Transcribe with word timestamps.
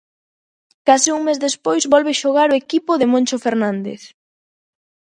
Case 0.87 1.09
un 1.17 1.21
mes 1.27 1.41
despois 1.45 1.83
volve 1.93 2.19
xogar 2.21 2.47
o 2.51 2.57
equipo 2.63 2.91
de 2.99 3.09
Moncho 3.13 3.37
Fernández. 3.45 4.01